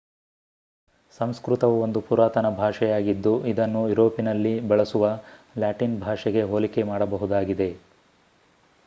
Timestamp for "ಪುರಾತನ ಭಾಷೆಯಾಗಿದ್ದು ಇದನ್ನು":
2.01-3.83